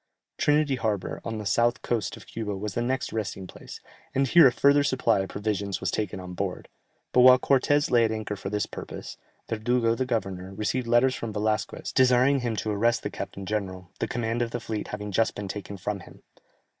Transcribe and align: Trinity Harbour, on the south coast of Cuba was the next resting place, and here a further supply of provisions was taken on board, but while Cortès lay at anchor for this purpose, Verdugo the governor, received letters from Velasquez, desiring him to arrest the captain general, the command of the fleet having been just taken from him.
Trinity 0.39 0.77
Harbour, 0.77 1.21
on 1.23 1.37
the 1.37 1.45
south 1.45 1.83
coast 1.83 2.17
of 2.17 2.25
Cuba 2.25 2.55
was 2.57 2.73
the 2.73 2.81
next 2.81 3.13
resting 3.13 3.45
place, 3.45 3.79
and 4.15 4.25
here 4.27 4.47
a 4.47 4.51
further 4.51 4.83
supply 4.83 5.19
of 5.19 5.29
provisions 5.29 5.79
was 5.79 5.91
taken 5.91 6.19
on 6.19 6.33
board, 6.33 6.69
but 7.11 7.19
while 7.21 7.37
Cortès 7.37 7.91
lay 7.91 8.03
at 8.03 8.11
anchor 8.11 8.35
for 8.35 8.49
this 8.49 8.65
purpose, 8.65 9.17
Verdugo 9.47 9.93
the 9.93 10.07
governor, 10.07 10.55
received 10.55 10.87
letters 10.87 11.13
from 11.13 11.31
Velasquez, 11.33 11.91
desiring 11.91 12.39
him 12.39 12.55
to 12.55 12.71
arrest 12.71 13.03
the 13.03 13.11
captain 13.11 13.45
general, 13.45 13.91
the 13.99 14.07
command 14.07 14.41
of 14.41 14.49
the 14.49 14.59
fleet 14.59 14.87
having 14.87 15.09
been 15.09 15.11
just 15.11 15.35
taken 15.49 15.77
from 15.77 15.99
him. 15.99 16.23